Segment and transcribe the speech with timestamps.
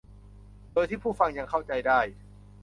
[0.73, 1.99] โดยที่ผู้ฟังยังเข้าใจได้